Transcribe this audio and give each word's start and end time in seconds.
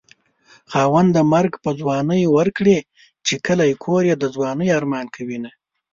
خاونده 0.71 1.21
مرګ 1.33 1.53
په 1.63 1.69
ځوانۍ 1.79 2.23
ورکړې 2.37 2.77
چې 3.25 3.33
کلی 3.45 3.71
کور 3.83 4.01
يې 4.09 4.15
د 4.19 4.23
ځوانۍ 4.35 4.69
ارمان 4.77 5.05
کوينه 5.15 5.51